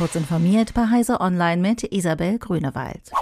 [0.00, 3.12] Kurz informiert bei Heise Online mit Isabel Grünewald.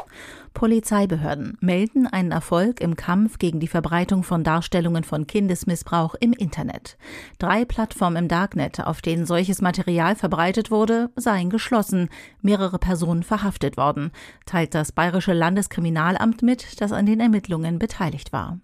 [0.55, 6.97] Polizeibehörden melden einen Erfolg im Kampf gegen die Verbreitung von Darstellungen von Kindesmissbrauch im Internet.
[7.41, 12.11] Drei Plattformen im Darknet, auf denen solches Material verbreitet wurde, seien geschlossen,
[12.43, 14.13] mehrere Personen verhaftet worden,
[14.47, 18.61] teilt das Bayerische Landeskriminalamt mit, das an den Ermittlungen beteiligt war.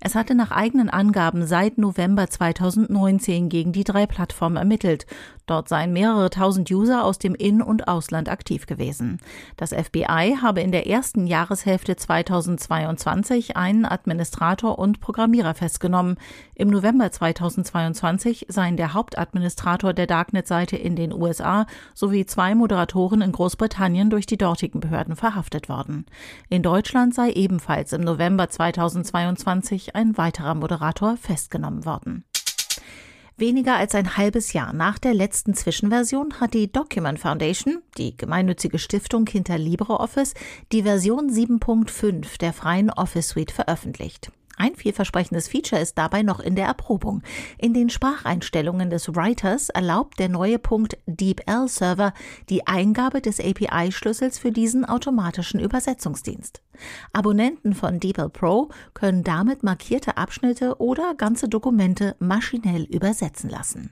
[0.00, 5.06] Es hatte nach eigenen Angaben seit November 2019 gegen die drei Plattformen ermittelt.
[5.46, 9.18] Dort seien mehrere tausend User aus dem In- und Ausland aktiv gewesen.
[9.58, 16.16] Das FBI habe in der ersten Jahreshälfte 2022 einen Administrator und Programmierer festgenommen.
[16.54, 23.32] Im November 2022 seien der Hauptadministrator der Darknet-Seite in den USA sowie zwei Moderatoren in
[23.32, 26.06] Großbritannien durch die dortigen Behörden verhaftet worden.
[26.48, 29.63] In Deutschland sei ebenfalls im November 2022
[29.94, 32.24] ein weiterer Moderator festgenommen worden.
[33.36, 38.78] Weniger als ein halbes Jahr nach der letzten Zwischenversion hat die Document Foundation, die gemeinnützige
[38.78, 40.34] Stiftung hinter LibreOffice,
[40.70, 44.30] die Version 7.5 der freien Office Suite veröffentlicht.
[44.56, 47.22] Ein vielversprechendes Feature ist dabei noch in der Erprobung.
[47.58, 52.12] In den Spracheinstellungen des Writers erlaubt der neue Punkt DeepL Server
[52.48, 56.62] die Eingabe des API-Schlüssels für diesen automatischen Übersetzungsdienst.
[57.12, 63.90] Abonnenten von DeepL Pro können damit markierte Abschnitte oder ganze Dokumente maschinell übersetzen lassen.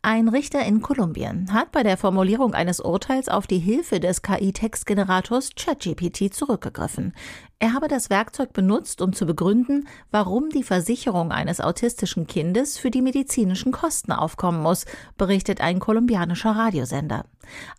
[0.00, 5.50] Ein Richter in Kolumbien hat bei der Formulierung eines Urteils auf die Hilfe des KI-Textgenerators
[5.56, 7.14] ChatGPT zurückgegriffen.
[7.58, 12.92] Er habe das Werkzeug benutzt, um zu begründen, warum die Versicherung eines autistischen Kindes für
[12.92, 17.24] die medizinischen Kosten aufkommen muss, berichtet ein kolumbianischer Radiosender.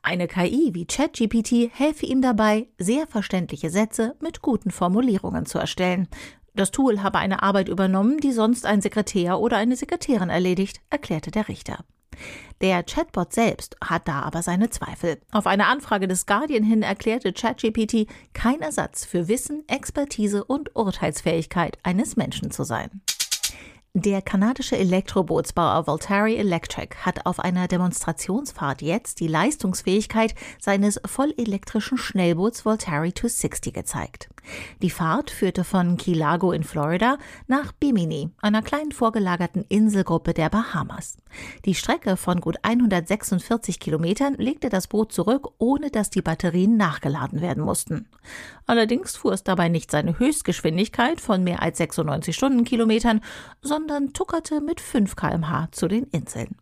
[0.03, 6.09] Eine KI wie ChatGPT helfe ihm dabei, sehr verständliche Sätze mit guten Formulierungen zu erstellen.
[6.53, 11.31] Das Tool habe eine Arbeit übernommen, die sonst ein Sekretär oder eine Sekretärin erledigt, erklärte
[11.31, 11.85] der Richter.
[12.61, 15.19] Der Chatbot selbst hat da aber seine Zweifel.
[15.31, 21.77] Auf eine Anfrage des Guardian hin erklärte ChatGPT kein Ersatz für Wissen, Expertise und Urteilsfähigkeit
[21.83, 23.01] eines Menschen zu sein.
[24.05, 32.65] Der kanadische Elektrobootsbauer Voltari Electric hat auf einer Demonstrationsfahrt jetzt die Leistungsfähigkeit seines vollelektrischen Schnellboots
[32.65, 34.29] Voltari 260 gezeigt.
[34.81, 37.17] Die Fahrt führte von Key Largo in Florida
[37.47, 41.17] nach Bimini, einer kleinen vorgelagerten Inselgruppe der Bahamas.
[41.65, 47.41] Die Strecke von gut 146 Kilometern legte das Boot zurück, ohne dass die Batterien nachgeladen
[47.41, 48.07] werden mussten.
[48.65, 53.21] Allerdings fuhr es dabei nicht seine Höchstgeschwindigkeit von mehr als 96 Stundenkilometern,
[53.89, 56.55] sondern tuckerte mit 5 kmh zu den Inseln.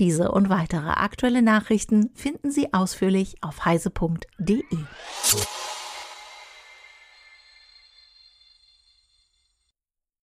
[0.00, 4.64] Diese und weitere aktuelle Nachrichten finden Sie ausführlich auf heise.de.